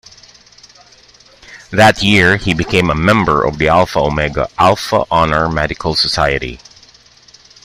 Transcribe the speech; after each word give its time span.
That 1.69 2.01
year 2.01 2.37
he 2.37 2.55
became 2.55 2.89
a 2.89 2.95
member 2.95 3.45
of 3.45 3.59
the 3.59 3.67
Alpha 3.67 3.99
Omega 3.99 4.49
Alpha 4.57 5.05
Honor 5.11 5.47
Medical 5.47 5.93
Society. 5.93 6.59